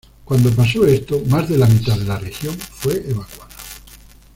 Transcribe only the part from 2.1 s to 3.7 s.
región fue evacuada.